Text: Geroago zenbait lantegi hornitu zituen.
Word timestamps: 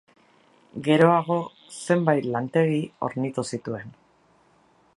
Geroago 0.87 1.35
zenbait 1.81 2.27
lantegi 2.37 2.79
hornitu 3.09 3.45
zituen. 3.53 3.93